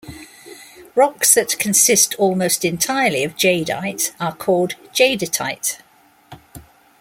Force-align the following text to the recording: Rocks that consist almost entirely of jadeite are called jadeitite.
Rocks 0.95 1.35
that 1.35 1.59
consist 1.59 2.15
almost 2.15 2.65
entirely 2.65 3.23
of 3.23 3.35
jadeite 3.35 4.13
are 4.19 4.33
called 4.33 4.73
jadeitite. 4.95 5.77